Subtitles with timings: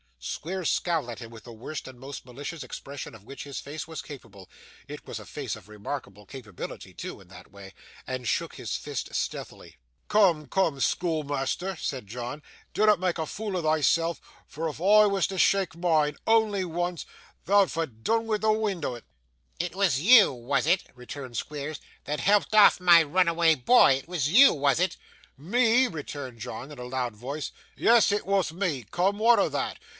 [0.23, 3.87] Squeers scowled at him with the worst and most malicious expression of which his face
[3.87, 4.49] was capable
[4.87, 7.73] it was a face of remarkable capability, too, in that way
[8.05, 9.77] and shook his fist stealthily.
[10.09, 12.41] 'Coom, coom, schoolmeasther,' said John,
[12.73, 17.05] 'dinnot make a fool o' thyself; for if I was to sheake mine only once
[17.45, 19.05] thou'd fa' doon wi' the wind o' it.'
[19.59, 23.93] 'It was you, was it,' returned Squeers, 'that helped off my runaway boy?
[23.93, 24.97] It was you, was it?'
[25.37, 27.41] 'Me!' returned John, in a loud tone.
[27.75, 29.79] 'Yes, it wa' me, coom; wa'at o' that?